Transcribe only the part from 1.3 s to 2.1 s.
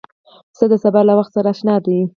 سره اشنا دی.